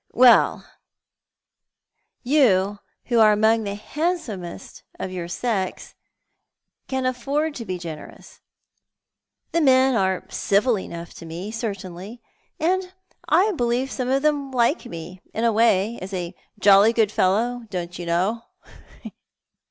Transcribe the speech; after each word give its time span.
"Well, 0.25 0.65
you 2.23 2.79
who 3.05 3.19
are 3.19 3.33
among 3.33 3.61
the 3.65 3.75
handsomest 3.75 4.81
of 4.99 5.11
your 5.11 5.27
sex 5.27 5.93
can 6.87 7.05
afford 7.05 7.53
to 7.53 7.65
be 7.65 7.77
generous. 7.77 8.39
The 9.51 9.61
men 9.61 9.93
are 9.95 10.25
civil 10.31 10.79
enough 10.79 11.13
to 11.13 11.25
me, 11.27 11.51
certainly; 11.51 12.19
and 12.59 12.95
I 13.29 13.51
believe 13.51 13.91
some 13.91 14.09
of 14.09 14.23
thtm 14.23 14.51
like 14.55 14.87
me, 14.87 15.21
in 15.35 15.43
a 15.43 15.53
way, 15.53 15.99
as 16.01 16.15
a 16.15 16.33
jolly 16.57 16.93
good 16.93 17.11
fellow, 17.11 17.65
don't 17.69 17.99
you 17.99 18.07
know." 18.07 18.41